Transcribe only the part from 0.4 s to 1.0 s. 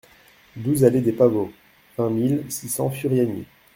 douze